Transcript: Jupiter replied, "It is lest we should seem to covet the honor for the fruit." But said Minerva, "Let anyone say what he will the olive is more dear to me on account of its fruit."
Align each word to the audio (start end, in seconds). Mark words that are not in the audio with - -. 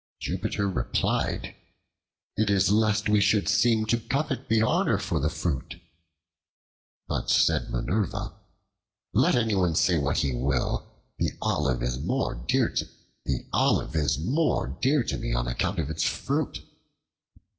Jupiter 0.19 0.67
replied, 0.67 1.53
"It 2.35 2.49
is 2.49 2.71
lest 2.71 3.07
we 3.07 3.21
should 3.21 3.47
seem 3.47 3.85
to 3.85 3.99
covet 3.99 4.49
the 4.49 4.63
honor 4.63 4.97
for 4.97 5.19
the 5.19 5.29
fruit." 5.29 5.75
But 7.07 7.29
said 7.29 7.69
Minerva, 7.69 8.33
"Let 9.13 9.35
anyone 9.35 9.75
say 9.75 9.99
what 9.99 10.17
he 10.17 10.33
will 10.33 10.87
the 11.19 11.33
olive 11.39 11.83
is 11.83 11.99
more 11.99 12.33
dear 12.43 12.69
to 15.03 15.17
me 15.19 15.33
on 15.35 15.47
account 15.47 15.77
of 15.77 15.91
its 15.91 16.03
fruit." 16.03 16.63